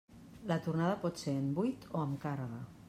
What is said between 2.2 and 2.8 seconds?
càrrega.